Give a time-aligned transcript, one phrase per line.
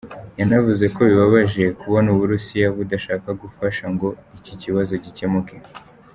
[0.39, 5.55] Yanavuze ko bibabaje kubona Uburusiya budashaka gufasha ngo iki kibazo gikemuke.